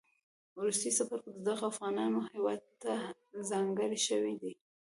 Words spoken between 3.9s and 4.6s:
شوی دی